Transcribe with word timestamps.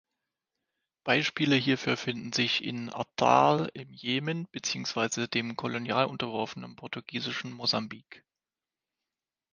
Beispiele 1.03 1.55
hierfür 1.55 1.95
finden 1.95 2.33
sich 2.33 2.63
in 2.63 2.91
at-Talh 2.91 3.67
im 3.75 3.93
Jemen 3.93 4.47
beziehungsweise 4.51 5.27
dem 5.27 5.55
kolonial 5.55 6.05
unterworfenen 6.05 6.75
portugiesischen 6.75 7.53
Mosambik. 7.53 8.25